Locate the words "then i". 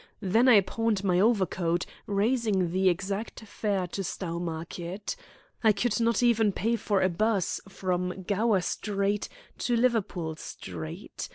0.19-0.61